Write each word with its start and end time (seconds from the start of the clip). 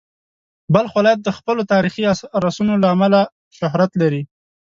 بلخ 0.73 0.91
ولایت 0.97 1.19
د 1.23 1.29
خپلو 1.37 1.61
تاریخي 1.73 2.03
ارثونو 2.39 2.73
له 2.83 2.87
امله 2.95 3.21
شهرت 3.57 3.91
لري. 4.01 4.21